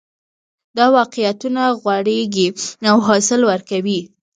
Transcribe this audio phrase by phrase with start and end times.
[0.77, 2.47] دا واقعیتونه غوړېږي
[2.91, 4.01] او حاصل ورکوي